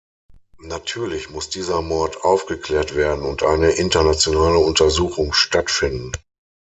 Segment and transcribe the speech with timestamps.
[0.63, 6.11] Natürlich muss dieser Mord aufgeklärt werden und eine internationale Untersuchung stattfinden.